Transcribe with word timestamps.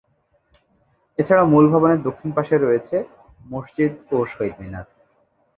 এছাড়া 1.17 1.43
মূল 1.43 1.65
ভবনের 1.71 1.99
দক্ষিণ 2.01 2.29
পাশে 2.37 2.55
রয়েছে 2.57 2.95
মসজিদ 3.45 3.91
ও 4.11 4.17
শহীদ 4.25 4.55
মিনার। 4.61 4.85